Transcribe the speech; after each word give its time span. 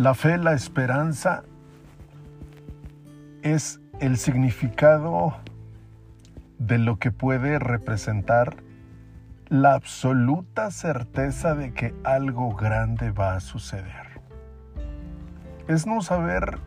La 0.00 0.14
fe, 0.14 0.38
la 0.38 0.54
esperanza 0.54 1.42
es 3.42 3.82
el 4.00 4.16
significado 4.16 5.36
de 6.56 6.78
lo 6.78 6.98
que 6.98 7.10
puede 7.10 7.58
representar 7.58 8.56
la 9.50 9.74
absoluta 9.74 10.70
certeza 10.70 11.54
de 11.54 11.74
que 11.74 11.94
algo 12.02 12.56
grande 12.56 13.10
va 13.10 13.34
a 13.34 13.40
suceder. 13.40 14.22
Es 15.68 15.86
no 15.86 16.00
saber 16.00 16.60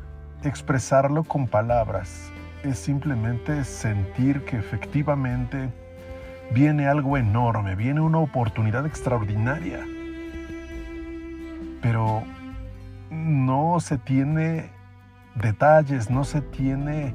expresarlo 0.43 1.23
con 1.23 1.47
palabras, 1.47 2.31
es 2.63 2.77
simplemente 2.77 3.63
sentir 3.63 4.45
que 4.45 4.57
efectivamente 4.57 5.73
viene 6.51 6.86
algo 6.86 7.18
enorme, 7.18 7.75
viene 7.75 8.00
una 8.00 8.20
oportunidad 8.20 8.86
extraordinaria. 8.86 9.79
Pero 11.81 12.23
no 13.13 13.79
se 13.79 13.97
tiene 13.97 14.69
detalles, 15.35 16.09
no 16.09 16.23
se 16.23 16.41
tiene 16.41 17.13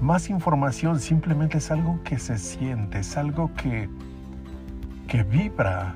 más 0.00 0.28
información, 0.28 1.00
simplemente 1.00 1.58
es 1.58 1.70
algo 1.70 2.00
que 2.04 2.18
se 2.18 2.38
siente, 2.38 2.98
es 2.98 3.16
algo 3.16 3.52
que, 3.54 3.88
que 5.08 5.22
vibra 5.22 5.94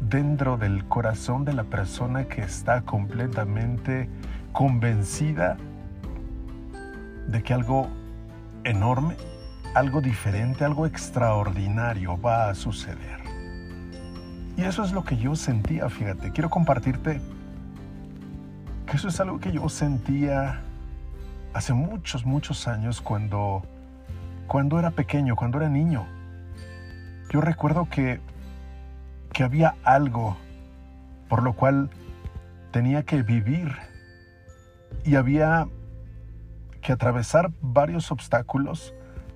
dentro 0.00 0.56
del 0.56 0.84
corazón 0.86 1.44
de 1.44 1.52
la 1.52 1.64
persona 1.64 2.24
que 2.24 2.42
está 2.42 2.82
completamente 2.82 4.08
convencida 4.52 5.56
de 7.28 7.42
que 7.42 7.54
algo 7.54 7.88
enorme, 8.64 9.16
algo 9.74 10.00
diferente, 10.00 10.64
algo 10.64 10.86
extraordinario 10.86 12.20
va 12.20 12.50
a 12.50 12.54
suceder. 12.54 13.20
Y 14.56 14.62
eso 14.62 14.84
es 14.84 14.92
lo 14.92 15.04
que 15.04 15.16
yo 15.16 15.36
sentía, 15.36 15.88
fíjate. 15.88 16.32
Quiero 16.32 16.50
compartirte 16.50 17.20
que 18.90 18.96
eso 18.96 19.06
es 19.06 19.20
algo 19.20 19.38
que 19.38 19.52
yo 19.52 19.68
sentía 19.68 20.62
hace 21.54 21.72
muchos, 21.72 22.26
muchos 22.26 22.66
años 22.66 23.00
cuando, 23.00 23.62
cuando 24.48 24.80
era 24.80 24.90
pequeño, 24.90 25.36
cuando 25.36 25.58
era 25.58 25.68
niño. 25.68 26.06
Yo 27.30 27.40
recuerdo 27.40 27.88
que, 27.88 28.20
que 29.32 29.44
había 29.44 29.76
algo 29.84 30.36
por 31.28 31.44
lo 31.44 31.52
cual 31.52 31.88
tenía 32.72 33.04
que 33.04 33.22
vivir 33.22 33.76
y 35.04 35.14
había 35.14 35.68
que 36.82 36.90
atravesar 36.90 37.52
varios 37.60 38.10
obstáculos, 38.10 38.92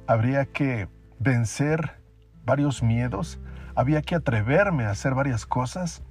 habría 0.09 0.47
que 0.47 0.89
vencer 1.21 2.01
varios 2.45 2.83
miedos, 2.83 3.39
había 3.77 4.03
que 4.03 4.17
atreverme 4.17 4.87
a 4.87 4.91
hacer 4.91 5.15
varias 5.15 5.47
cosas 5.47 6.03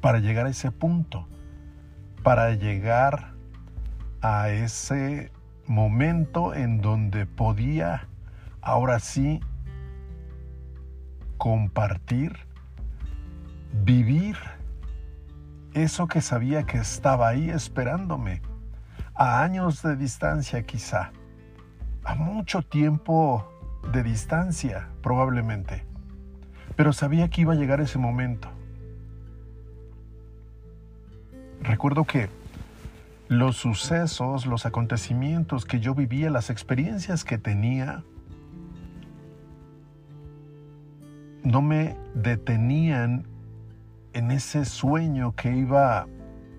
para 0.00 0.20
llegar 0.20 0.46
a 0.46 0.50
ese 0.50 0.70
punto, 0.70 1.26
para 2.24 2.54
llegar 2.54 3.34
a 4.22 4.48
ese 4.48 5.30
momento 5.66 6.54
en 6.54 6.80
donde 6.80 7.26
podía 7.26 8.08
ahora 8.62 8.98
sí 8.98 9.40
compartir, 11.36 12.34
vivir 13.84 14.38
eso 15.74 16.08
que 16.08 16.22
sabía 16.22 16.64
que 16.64 16.78
estaba 16.78 17.28
ahí 17.28 17.50
esperándome 17.50 18.40
a 19.14 19.42
años 19.42 19.82
de 19.82 19.94
distancia 19.94 20.62
quizá, 20.62 21.12
a 22.04 22.14
mucho 22.14 22.62
tiempo 22.62 23.46
de 23.92 24.02
distancia 24.02 24.88
probablemente, 25.02 25.84
pero 26.74 26.94
sabía 26.94 27.28
que 27.28 27.42
iba 27.42 27.52
a 27.52 27.56
llegar 27.56 27.82
ese 27.82 27.98
momento. 27.98 28.53
Recuerdo 31.64 32.04
que 32.04 32.28
los 33.28 33.56
sucesos, 33.56 34.44
los 34.44 34.66
acontecimientos 34.66 35.64
que 35.64 35.80
yo 35.80 35.94
vivía, 35.94 36.28
las 36.28 36.50
experiencias 36.50 37.24
que 37.24 37.38
tenía, 37.38 38.04
no 41.42 41.62
me 41.62 41.96
detenían 42.14 43.26
en 44.12 44.30
ese 44.30 44.66
sueño 44.66 45.34
que 45.34 45.56
iba 45.56 46.06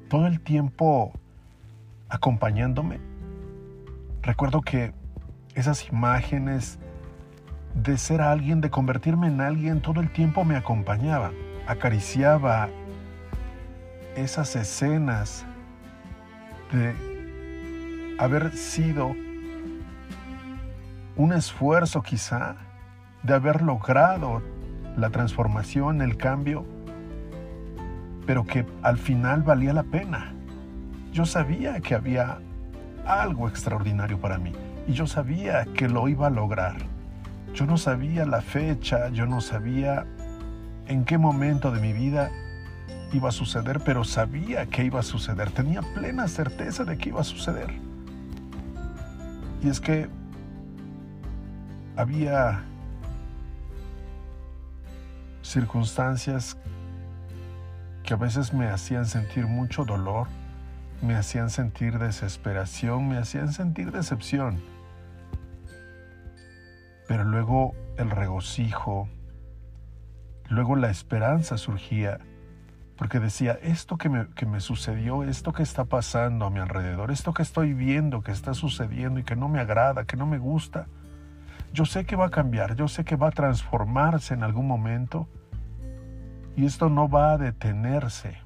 todo 0.10 0.26
el 0.26 0.42
tiempo 0.42 1.14
acompañándome. 2.10 3.00
Recuerdo 4.24 4.62
que 4.62 4.92
esas 5.54 5.88
imágenes 5.88 6.80
de 7.76 8.00
ser 8.00 8.22
alguien, 8.22 8.60
de 8.60 8.72
convertirme 8.72 9.28
en 9.28 9.40
alguien, 9.40 9.82
todo 9.82 10.02
el 10.02 10.12
tiempo 10.12 10.44
me 10.46 10.56
acompañaban. 10.56 11.34
Acariciaba 11.68 12.70
esas 14.16 14.56
escenas 14.56 15.46
de 16.72 18.16
haber 18.18 18.52
sido 18.56 19.16
un 21.18 21.34
esfuerzo 21.34 22.02
quizá, 22.02 22.56
de 23.24 23.34
haber 23.34 23.62
logrado 23.62 24.42
la 24.98 25.10
transformación, 25.10 26.02
el 26.02 26.18
cambio, 26.18 26.66
pero 28.26 28.46
que 28.46 28.66
al 28.82 28.98
final 28.98 29.44
valía 29.44 29.74
la 29.74 29.84
pena. 29.84 30.34
Yo 31.12 31.26
sabía 31.26 31.80
que 31.80 31.96
había 31.96 32.40
algo 33.06 33.48
extraordinario 33.48 34.20
para 34.20 34.38
mí 34.38 34.52
y 34.88 34.94
yo 34.94 35.08
sabía 35.08 35.66
que 35.66 35.88
lo 35.88 36.08
iba 36.08 36.28
a 36.28 36.30
lograr. 36.30 36.76
Yo 37.54 37.66
no 37.66 37.78
sabía 37.78 38.26
la 38.26 38.42
fecha, 38.42 39.10
yo 39.10 39.26
no 39.26 39.40
sabía 39.40 40.06
en 40.88 41.06
qué 41.06 41.18
momento 41.18 41.72
de 41.72 41.80
mi 41.80 41.94
vida 41.94 42.30
iba 43.14 43.30
a 43.30 43.32
suceder, 43.32 43.80
pero 43.86 44.04
sabía 44.04 44.66
que 44.66 44.84
iba 44.84 45.00
a 45.00 45.04
suceder. 45.04 45.52
Tenía 45.52 45.82
plena 45.82 46.28
certeza 46.28 46.84
de 46.84 46.98
que 46.98 47.10
iba 47.10 47.22
a 47.22 47.24
suceder. 47.24 47.74
Y 49.64 49.70
es 49.70 49.80
que 49.80 50.08
había 51.96 52.64
circunstancias 55.42 56.58
que 58.04 58.14
a 58.14 58.18
veces 58.18 58.54
me 58.54 58.68
hacían 58.68 59.06
sentir 59.06 59.48
mucho 59.48 59.86
dolor, 59.86 60.28
me 61.02 61.16
hacían 61.16 61.50
sentir 61.50 61.98
desesperación, 61.98 63.08
me 63.08 63.18
hacían 63.18 63.54
sentir 63.54 63.92
decepción. 63.92 64.62
Pero 67.08 67.24
luego 67.24 67.74
el 67.98 68.10
regocijo, 68.12 69.08
luego 70.50 70.76
la 70.76 70.90
esperanza 70.90 71.58
surgía, 71.58 72.20
porque 72.98 73.20
decía, 73.20 73.60
esto 73.62 73.98
que 73.98 74.10
me, 74.10 74.60
sucedió, 74.62 75.24
esto 75.24 75.52
que 75.52 75.64
está 75.64 75.86
pasando 75.86 76.46
a 76.46 76.50
mi 76.50 76.60
alrededor, 76.60 77.12
esto 77.12 77.34
que 77.34 77.42
estoy 77.42 77.74
viendo, 77.74 78.22
que 78.22 78.32
está 78.32 78.54
sucediendo 78.54 79.20
y 79.20 79.24
que 79.24 79.36
no 79.36 79.50
me 79.50 79.60
agrada, 79.60 80.06
que 80.06 80.16
no 80.16 80.26
me 80.26 80.38
gusta, 80.38 80.88
yo 81.74 81.86
sé 81.86 82.06
que 82.06 82.16
va 82.16 82.28
a 82.28 82.30
cambiar, 82.30 82.76
yo 82.76 82.88
sé 82.88 83.04
que 83.04 83.18
va 83.18 83.28
a 83.28 83.32
transformarse 83.32 84.34
en 84.34 84.44
algún 84.44 84.66
momento 84.66 85.28
y 86.56 86.66
esto 86.66 86.90
no 86.90 87.10
va 87.10 87.34
a 87.34 87.38
detenerse. 87.38 88.38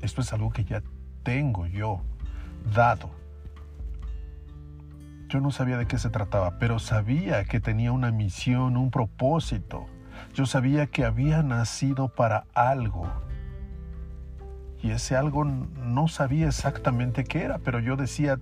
Esto 0.00 0.20
es 0.20 0.32
algo 0.32 0.50
que 0.50 0.64
ya 0.64 0.82
tengo 1.22 1.66
yo 1.66 2.02
dado. 2.74 3.10
Yo 5.28 5.40
no 5.40 5.52
sabía 5.52 5.78
de 5.78 5.86
qué 5.86 5.96
se 5.96 6.10
trataba, 6.10 6.58
pero 6.58 6.80
sabía 6.80 7.44
que 7.44 7.60
tenía 7.60 7.92
una 7.92 8.10
misión, 8.10 8.76
un 8.76 8.90
propósito. 8.90 9.86
Yo 10.34 10.46
sabía 10.46 10.86
que 10.86 11.04
había 11.04 11.42
nacido 11.42 12.08
para 12.08 12.44
algo. 12.54 13.06
Y 14.82 14.90
ese 14.90 15.16
algo 15.16 15.44
no 15.44 16.08
sabía 16.08 16.48
exactamente 16.48 17.24
qué 17.24 17.42
era, 17.44 17.58
pero 17.58 17.78
yo 17.78 17.96
decía, 17.96 18.38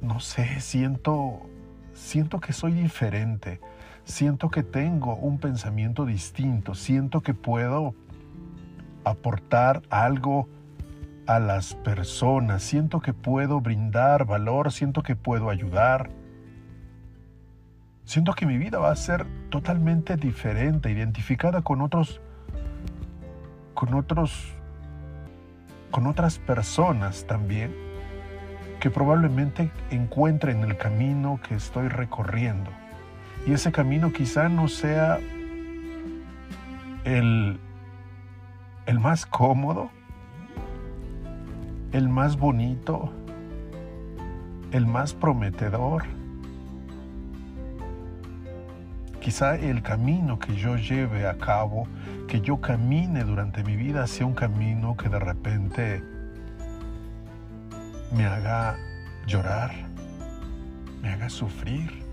no 0.00 0.20
sé, 0.20 0.60
siento 0.60 1.42
siento 1.94 2.40
que 2.40 2.52
soy 2.52 2.72
diferente, 2.72 3.60
siento 4.04 4.50
que 4.50 4.62
tengo 4.62 5.14
un 5.14 5.38
pensamiento 5.38 6.04
distinto, 6.04 6.74
siento 6.74 7.22
que 7.22 7.34
puedo 7.34 7.94
aportar 9.04 9.82
algo 9.90 10.48
a 11.26 11.38
las 11.38 11.74
personas, 11.74 12.62
siento 12.62 13.00
que 13.00 13.14
puedo 13.14 13.60
brindar 13.60 14.26
valor, 14.26 14.72
siento 14.72 15.02
que 15.02 15.16
puedo 15.16 15.48
ayudar. 15.48 16.10
Siento 18.04 18.34
que 18.34 18.46
mi 18.46 18.58
vida 18.58 18.78
va 18.78 18.90
a 18.90 18.96
ser 18.96 19.26
totalmente 19.50 20.16
diferente, 20.16 20.90
identificada 20.90 21.62
con 21.62 21.80
otros 21.80 22.20
con 23.74 23.94
otros 23.94 24.52
con 25.90 26.06
otras 26.06 26.38
personas 26.38 27.26
también 27.26 27.74
que 28.80 28.90
probablemente 28.90 29.70
encuentren 29.90 30.62
el 30.62 30.76
camino 30.76 31.40
que 31.46 31.54
estoy 31.54 31.88
recorriendo. 31.88 32.70
Y 33.46 33.52
ese 33.52 33.72
camino 33.72 34.12
quizá 34.12 34.48
no 34.48 34.68
sea 34.68 35.18
el, 37.04 37.58
el 38.86 39.00
más 39.00 39.24
cómodo, 39.24 39.90
el 41.92 42.08
más 42.08 42.36
bonito, 42.36 43.12
el 44.72 44.86
más 44.86 45.14
prometedor. 45.14 46.04
Quizá 49.24 49.54
el 49.54 49.80
camino 49.80 50.38
que 50.38 50.54
yo 50.54 50.76
lleve 50.76 51.26
a 51.26 51.38
cabo, 51.38 51.88
que 52.28 52.42
yo 52.42 52.60
camine 52.60 53.24
durante 53.24 53.64
mi 53.64 53.74
vida, 53.74 54.06
sea 54.06 54.26
un 54.26 54.34
camino 54.34 54.98
que 54.98 55.08
de 55.08 55.18
repente 55.18 56.02
me 58.12 58.26
haga 58.26 58.76
llorar, 59.26 59.72
me 61.00 61.08
haga 61.08 61.30
sufrir, 61.30 62.04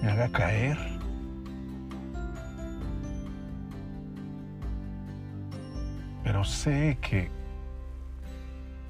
me 0.00 0.12
haga 0.12 0.28
caer. 0.30 0.78
Pero 6.22 6.44
sé 6.44 6.98
que, 7.00 7.32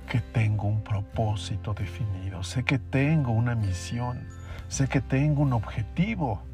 que 0.07 0.21
tengo 0.21 0.69
un 0.69 0.85
propósito 0.85 1.73
definido, 1.73 2.43
sé 2.43 2.63
que 2.63 2.79
tengo 2.79 3.33
una 3.33 3.55
misión, 3.55 4.21
sé 4.69 4.87
que 4.87 5.01
tengo 5.01 5.41
un 5.41 5.55
objetivo. 5.55 6.52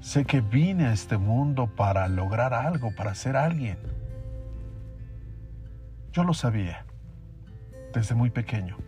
Sé 0.00 0.24
que 0.24 0.40
vine 0.40 0.86
a 0.86 0.92
este 0.92 1.18
mundo 1.18 1.66
para 1.76 2.08
lograr 2.08 2.54
algo, 2.54 2.94
para 2.94 3.14
ser 3.14 3.36
alguien. 3.36 3.78
Yo 6.12 6.24
lo 6.24 6.32
sabía 6.32 6.86
desde 7.92 8.14
muy 8.14 8.30
pequeño. 8.30 8.78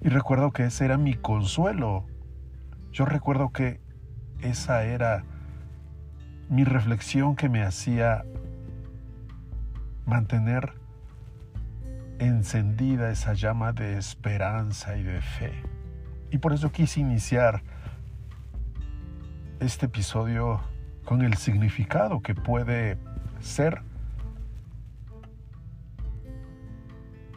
Y 0.00 0.08
recuerdo 0.08 0.52
que 0.52 0.64
ese 0.64 0.84
era 0.84 0.98
mi 0.98 1.14
consuelo. 1.14 2.06
Yo 2.92 3.06
recuerdo 3.06 3.50
que 3.50 3.80
esa 4.40 4.84
era 4.84 5.24
mi 6.48 6.62
reflexión 6.62 7.34
que 7.34 7.48
me 7.48 7.64
hacía 7.64 8.24
mantener 10.04 10.74
encendida 12.20 13.10
esa 13.10 13.34
llama 13.34 13.72
de 13.72 13.98
esperanza 13.98 14.96
y 14.96 15.02
de 15.02 15.20
fe. 15.20 15.52
Y 16.30 16.38
por 16.38 16.52
eso 16.52 16.70
quise 16.70 17.00
iniciar 17.00 17.62
este 19.60 19.86
episodio 19.86 20.60
con 21.04 21.22
el 21.22 21.36
significado 21.36 22.20
que 22.20 22.34
puede 22.34 22.98
ser 23.40 23.80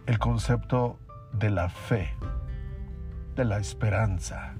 el 0.05 0.19
concepto 0.19 0.97
de 1.33 1.49
la 1.49 1.69
fe, 1.69 2.09
de 3.35 3.45
la 3.45 3.59
esperanza, 3.59 4.55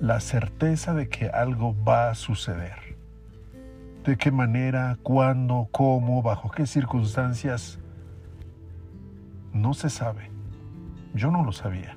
la 0.00 0.18
certeza 0.20 0.94
de 0.94 1.08
que 1.08 1.28
algo 1.28 1.76
va 1.84 2.10
a 2.10 2.14
suceder. 2.14 2.96
De 4.04 4.16
qué 4.16 4.32
manera, 4.32 4.98
cuándo, 5.02 5.68
cómo, 5.70 6.22
bajo 6.22 6.50
qué 6.50 6.66
circunstancias, 6.66 7.78
no 9.52 9.74
se 9.74 9.90
sabe. 9.90 10.30
Yo 11.14 11.30
no 11.30 11.44
lo 11.44 11.52
sabía. 11.52 11.96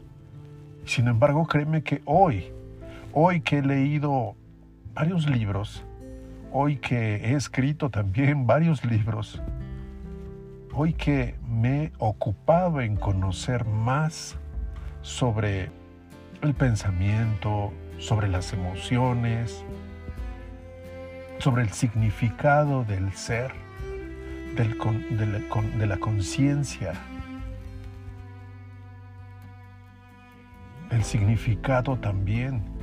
Sin 0.86 1.08
embargo, 1.08 1.48
créeme 1.48 1.82
que 1.82 2.04
hoy, 2.06 2.54
hoy 3.18 3.40
que 3.40 3.60
he 3.60 3.62
leído 3.62 4.36
varios 4.94 5.26
libros, 5.30 5.86
hoy 6.52 6.76
que 6.76 7.16
he 7.16 7.36
escrito 7.36 7.90
también 7.90 8.46
varios 8.48 8.84
libros, 8.84 9.42
hoy 10.74 10.92
que 10.92 11.36
me 11.48 11.86
he 11.86 11.92
ocupado 11.98 12.82
en 12.82 12.98
conocer 12.98 13.64
más 13.64 14.36
sobre 15.02 15.72
el 16.42 16.54
pensamiento, 16.54 17.72
sobre 18.00 18.28
las 18.28 18.52
emociones, 18.52 19.64
sobre 21.40 21.64
el 21.64 21.70
significado 21.70 22.84
del 22.84 23.14
ser, 23.14 23.54
de 24.58 25.88
la 25.88 25.98
conciencia, 25.98 26.94
el 30.92 31.04
significado 31.06 31.96
también 31.98 32.75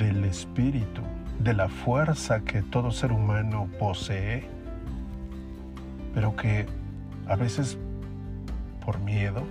del 0.00 0.24
espíritu, 0.24 1.02
de 1.38 1.54
la 1.54 1.68
fuerza 1.68 2.40
que 2.40 2.62
todo 2.62 2.90
ser 2.90 3.12
humano 3.12 3.68
posee 3.78 4.60
pero 6.14 6.34
que 6.34 6.66
a 7.28 7.36
veces 7.36 7.78
por 8.84 8.98
miedo, 9.00 9.44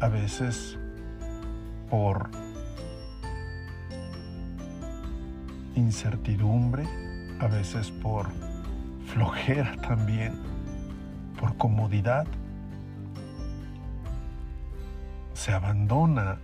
a 0.00 0.08
veces 0.08 0.78
por 1.90 2.30
incertidumbre, 5.74 6.84
a 7.40 7.48
veces 7.48 7.90
por 7.90 8.28
flojera 9.12 9.76
también, 9.86 10.32
por 11.38 11.56
comodidad, 11.56 12.26
se 15.34 15.52
abandona 15.52 16.38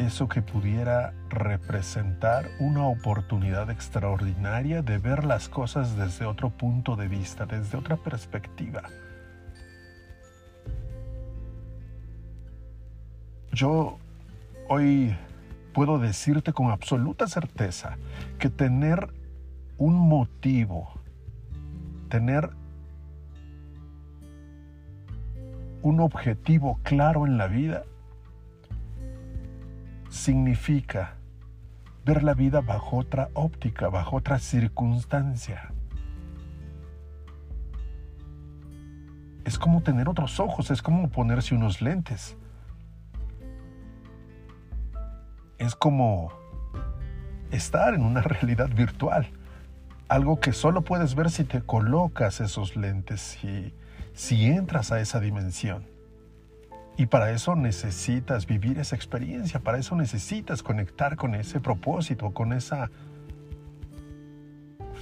eso 0.00 0.28
que 0.28 0.40
pudiera 0.40 1.12
representar 1.28 2.48
una 2.58 2.86
oportunidad 2.86 3.70
extraordinaria 3.70 4.80
de 4.82 4.96
ver 4.98 5.24
las 5.24 5.48
cosas 5.48 5.96
desde 5.96 6.24
otro 6.24 6.50
punto 6.50 6.96
de 6.96 7.06
vista, 7.06 7.44
desde 7.44 7.76
otra 7.76 7.96
perspectiva. 7.96 8.82
Yo 13.52 13.98
hoy 14.68 15.14
puedo 15.74 15.98
decirte 15.98 16.52
con 16.54 16.70
absoluta 16.70 17.26
certeza 17.26 17.98
que 18.38 18.48
tener 18.48 19.12
un 19.76 19.96
motivo, 19.96 20.94
tener 22.08 22.50
un 25.82 26.00
objetivo 26.00 26.78
claro 26.84 27.26
en 27.26 27.36
la 27.36 27.48
vida 27.48 27.84
significa 30.10 31.14
ver 32.04 32.22
la 32.22 32.34
vida 32.34 32.60
bajo 32.60 32.98
otra 32.98 33.30
óptica, 33.34 33.88
bajo 33.88 34.16
otra 34.16 34.38
circunstancia. 34.38 35.72
Es 39.44 39.58
como 39.58 39.82
tener 39.82 40.08
otros 40.08 40.38
ojos, 40.38 40.70
es 40.70 40.82
como 40.82 41.08
ponerse 41.08 41.54
unos 41.54 41.80
lentes. 41.80 42.36
Es 45.58 45.74
como 45.74 46.32
estar 47.50 47.94
en 47.94 48.02
una 48.02 48.20
realidad 48.22 48.68
virtual, 48.68 49.28
algo 50.08 50.40
que 50.40 50.52
solo 50.52 50.82
puedes 50.82 51.14
ver 51.14 51.30
si 51.30 51.44
te 51.44 51.62
colocas 51.62 52.40
esos 52.40 52.76
lentes 52.76 53.42
y 53.44 53.74
si 54.12 54.46
entras 54.46 54.92
a 54.92 55.00
esa 55.00 55.20
dimensión. 55.20 55.89
Y 56.96 57.06
para 57.06 57.30
eso 57.30 57.56
necesitas 57.56 58.46
vivir 58.46 58.78
esa 58.78 58.94
experiencia, 58.94 59.60
para 59.60 59.78
eso 59.78 59.96
necesitas 59.96 60.62
conectar 60.62 61.16
con 61.16 61.34
ese 61.34 61.60
propósito, 61.60 62.32
con 62.32 62.52
esa 62.52 62.90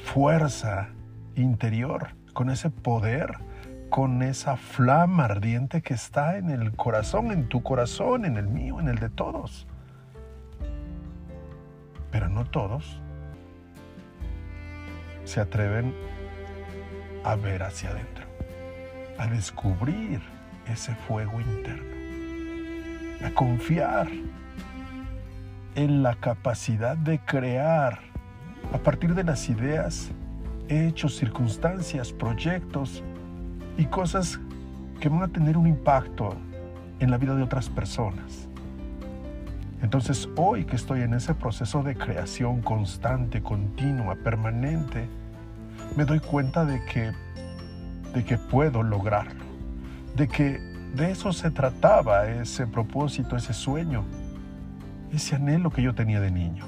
fuerza 0.04 0.90
interior, 1.34 2.10
con 2.32 2.50
ese 2.50 2.70
poder, 2.70 3.38
con 3.90 4.22
esa 4.22 4.56
flama 4.56 5.24
ardiente 5.24 5.82
que 5.82 5.94
está 5.94 6.36
en 6.36 6.50
el 6.50 6.72
corazón, 6.72 7.32
en 7.32 7.48
tu 7.48 7.62
corazón, 7.62 8.24
en 8.24 8.36
el 8.36 8.46
mío, 8.46 8.80
en 8.80 8.88
el 8.88 8.98
de 8.98 9.08
todos. 9.08 9.66
Pero 12.10 12.28
no 12.28 12.44
todos 12.44 13.00
se 15.24 15.40
atreven 15.40 15.94
a 17.24 17.36
ver 17.36 17.62
hacia 17.62 17.90
adentro, 17.90 18.24
a 19.18 19.26
descubrir 19.26 20.22
ese 20.72 20.94
fuego 20.94 21.40
interno, 21.40 21.84
a 23.24 23.30
confiar 23.30 24.08
en 25.74 26.02
la 26.02 26.14
capacidad 26.14 26.96
de 26.96 27.18
crear 27.20 28.00
a 28.72 28.78
partir 28.78 29.14
de 29.14 29.24
las 29.24 29.48
ideas, 29.48 30.10
hechos, 30.68 31.16
circunstancias, 31.16 32.12
proyectos 32.12 33.02
y 33.76 33.86
cosas 33.86 34.40
que 35.00 35.08
van 35.08 35.22
a 35.22 35.28
tener 35.28 35.56
un 35.56 35.66
impacto 35.66 36.34
en 36.98 37.10
la 37.10 37.18
vida 37.18 37.34
de 37.34 37.42
otras 37.42 37.68
personas. 37.68 38.48
Entonces 39.80 40.28
hoy 40.36 40.64
que 40.64 40.76
estoy 40.76 41.02
en 41.02 41.14
ese 41.14 41.34
proceso 41.34 41.82
de 41.82 41.96
creación 41.96 42.60
constante, 42.60 43.42
continua, 43.42 44.16
permanente, 44.16 45.08
me 45.96 46.04
doy 46.04 46.18
cuenta 46.18 46.64
de 46.64 46.84
que, 46.84 47.12
de 48.12 48.24
que 48.24 48.36
puedo 48.36 48.82
lograrlo 48.82 49.47
de 50.18 50.26
que 50.26 50.58
de 50.94 51.12
eso 51.12 51.32
se 51.32 51.52
trataba 51.52 52.26
ese 52.26 52.66
propósito, 52.66 53.36
ese 53.36 53.54
sueño, 53.54 54.04
ese 55.12 55.36
anhelo 55.36 55.70
que 55.70 55.80
yo 55.80 55.94
tenía 55.94 56.20
de 56.20 56.32
niño. 56.32 56.64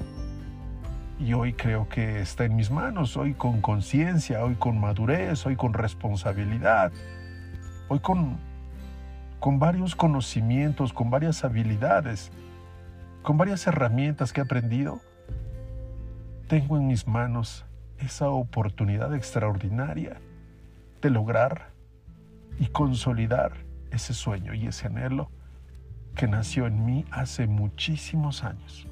Y 1.19 1.33
hoy 1.33 1.51
creo 1.51 1.89
que 1.89 2.21
está 2.21 2.45
en 2.45 2.55
mis 2.55 2.71
manos, 2.71 3.17
hoy 3.17 3.33
con 3.33 3.59
conciencia, 3.59 4.45
hoy 4.45 4.55
con 4.55 4.79
madurez, 4.79 5.45
hoy 5.45 5.57
con 5.57 5.73
responsabilidad, 5.73 6.93
hoy 7.89 7.99
con, 7.99 8.37
con 9.41 9.59
varios 9.59 9.97
conocimientos, 9.97 10.93
con 10.93 11.09
varias 11.09 11.43
habilidades, 11.43 12.31
con 13.21 13.37
varias 13.37 13.67
herramientas 13.67 14.31
que 14.31 14.39
he 14.39 14.43
aprendido, 14.43 15.01
tengo 16.47 16.77
en 16.77 16.87
mis 16.87 17.05
manos 17.05 17.65
esa 17.99 18.29
oportunidad 18.29 19.13
extraordinaria 19.13 20.21
de 21.01 21.09
lograr 21.09 21.70
y 22.59 22.67
consolidar 22.67 23.53
ese 23.91 24.13
sueño 24.13 24.53
y 24.53 24.67
ese 24.67 24.87
anhelo 24.87 25.29
que 26.15 26.27
nació 26.27 26.67
en 26.67 26.85
mí 26.85 27.05
hace 27.11 27.47
muchísimos 27.47 28.43
años, 28.43 28.87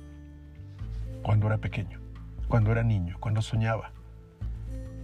cuando 1.22 1.48
era 1.48 1.58
pequeño, 1.58 2.00
cuando 2.48 2.72
era 2.72 2.84
niño, 2.84 3.18
cuando 3.20 3.42
soñaba, 3.42 3.92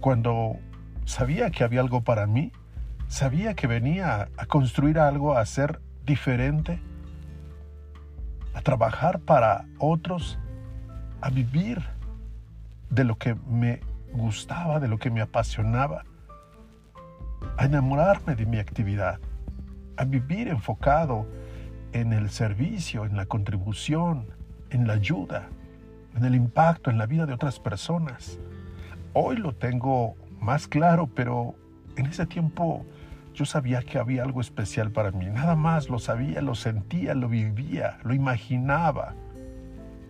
cuando 0.00 0.56
sabía 1.04 1.50
que 1.50 1.64
había 1.64 1.80
algo 1.80 2.02
para 2.02 2.26
mí, 2.26 2.52
sabía 3.08 3.54
que 3.54 3.66
venía 3.66 4.28
a 4.36 4.46
construir 4.46 4.98
algo, 4.98 5.36
a 5.36 5.44
ser 5.44 5.80
diferente, 6.04 6.80
a 8.54 8.62
trabajar 8.62 9.20
para 9.20 9.66
otros, 9.78 10.38
a 11.20 11.30
vivir 11.30 11.82
de 12.90 13.04
lo 13.04 13.18
que 13.18 13.34
me 13.34 13.80
gustaba, 14.12 14.80
de 14.80 14.88
lo 14.88 14.98
que 14.98 15.10
me 15.10 15.20
apasionaba, 15.20 16.04
a 17.56 17.64
enamorarme 17.64 18.34
de 18.34 18.46
mi 18.46 18.58
actividad, 18.58 19.18
a 19.96 20.04
vivir 20.04 20.48
enfocado 20.48 21.26
en 21.92 22.12
el 22.12 22.30
servicio, 22.30 23.04
en 23.04 23.16
la 23.16 23.26
contribución, 23.26 24.26
en 24.70 24.86
la 24.86 24.94
ayuda, 24.94 25.48
en 26.16 26.24
el 26.24 26.34
impacto 26.34 26.90
en 26.90 26.98
la 26.98 27.06
vida 27.06 27.26
de 27.26 27.32
otras 27.32 27.60
personas. 27.60 28.38
Hoy 29.12 29.36
lo 29.36 29.54
tengo 29.54 30.14
más 30.40 30.66
claro, 30.68 31.06
pero 31.06 31.54
en 31.96 32.06
ese 32.06 32.26
tiempo 32.26 32.84
yo 33.34 33.44
sabía 33.44 33.82
que 33.82 33.98
había 33.98 34.22
algo 34.22 34.40
especial 34.40 34.90
para 34.90 35.10
mí. 35.10 35.26
Nada 35.26 35.56
más 35.56 35.90
lo 35.90 35.98
sabía, 35.98 36.40
lo 36.40 36.54
sentía, 36.54 37.14
lo 37.14 37.28
vivía, 37.28 37.98
lo 38.02 38.14
imaginaba. 38.14 39.14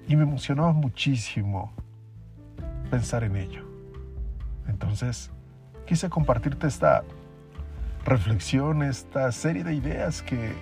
Y 0.09 0.15
me 0.15 0.23
emocionaba 0.23 0.73
muchísimo 0.73 1.73
pensar 2.89 3.25
en 3.25 3.37
ello. 3.37 3.65
Entonces, 4.69 5.33
quise 5.87 6.11
compartirte 6.11 6.67
esta 6.67 7.05
reflexión, 8.05 8.83
esta 8.83 9.31
serie 9.33 9.65
de 9.65 9.75
ideas 9.75 10.23
que, 10.23 10.53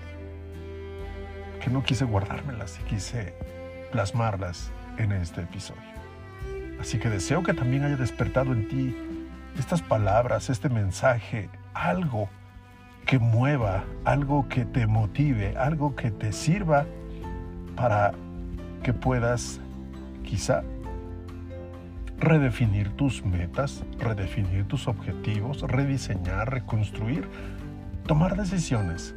que 1.62 1.70
no 1.70 1.82
quise 1.82 2.04
guardármelas 2.04 2.78
y 2.80 2.82
quise 2.84 3.34
plasmarlas 3.90 4.70
en 4.98 5.12
este 5.12 5.42
episodio. 5.42 5.82
Así 6.80 6.98
que 6.98 7.08
deseo 7.08 7.42
que 7.42 7.54
también 7.54 7.84
haya 7.84 7.96
despertado 7.96 8.52
en 8.52 8.68
ti 8.68 8.96
estas 9.58 9.82
palabras, 9.82 10.50
este 10.50 10.68
mensaje, 10.68 11.48
algo 11.72 12.28
que 13.06 13.18
mueva, 13.18 13.84
algo 14.04 14.48
que 14.48 14.64
te 14.64 14.86
motive, 14.86 15.56
algo 15.56 15.94
que 15.94 16.10
te 16.10 16.32
sirva 16.32 16.86
para 17.76 18.12
que 18.82 18.92
puedas 18.92 19.60
quizá 20.22 20.62
redefinir 22.24 22.90
tus 22.96 23.24
metas, 23.24 23.84
redefinir 23.98 24.66
tus 24.66 24.88
objetivos, 24.88 25.60
rediseñar, 25.62 26.50
reconstruir, 26.50 27.28
tomar 28.06 28.36
decisiones 28.36 29.14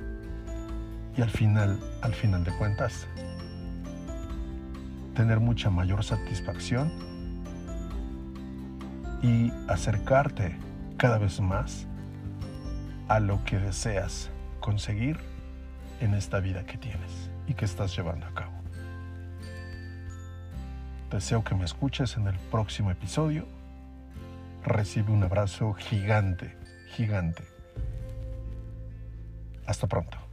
y 1.15 1.21
al 1.21 1.29
final, 1.29 1.79
al 2.01 2.13
final 2.13 2.43
de 2.43 2.51
cuentas, 2.57 3.07
tener 5.15 5.39
mucha 5.39 5.69
mayor 5.69 6.03
satisfacción 6.03 6.91
y 9.21 9.51
acercarte 9.67 10.57
cada 10.97 11.17
vez 11.17 11.39
más 11.39 11.87
a 13.07 13.19
lo 13.19 13.43
que 13.45 13.57
deseas 13.57 14.29
conseguir 14.59 15.17
en 16.01 16.13
esta 16.13 16.39
vida 16.39 16.65
que 16.65 16.77
tienes 16.77 17.31
y 17.47 17.53
que 17.53 17.65
estás 17.65 17.95
llevando 17.95 18.27
a 18.27 18.33
cabo. 18.33 18.56
Deseo 21.11 21.41
que 21.43 21.55
me 21.55 21.63
escuches 21.63 22.17
en 22.17 22.27
el 22.27 22.37
próximo 22.51 22.91
episodio. 22.91 23.47
Recibe 24.65 25.13
un 25.13 25.23
abrazo 25.23 25.73
gigante, 25.73 26.57
gigante. 26.89 27.43
Hasta 29.65 29.87
pronto. 29.87 30.26